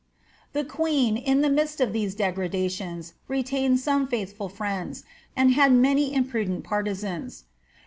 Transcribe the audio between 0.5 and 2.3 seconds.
The queen, in the midst of these